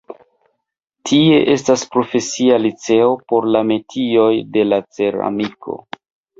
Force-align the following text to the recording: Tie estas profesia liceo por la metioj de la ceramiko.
Tie 1.09 1.35
estas 1.55 1.83
profesia 1.97 2.57
liceo 2.65 3.13
por 3.33 3.49
la 3.57 3.63
metioj 3.75 4.33
de 4.59 4.67
la 4.73 4.85
ceramiko. 4.99 5.81